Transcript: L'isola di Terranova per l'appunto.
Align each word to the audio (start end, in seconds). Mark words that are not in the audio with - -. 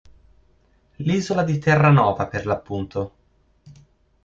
L'isola 0.95 1.43
di 1.43 1.59
Terranova 1.59 2.25
per 2.25 2.47
l'appunto. 2.47 3.13